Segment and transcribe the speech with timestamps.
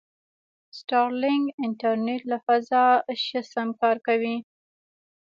[0.77, 2.85] سټارلینک انټرنېټ له فضا
[3.25, 4.37] شه سم کار کوي.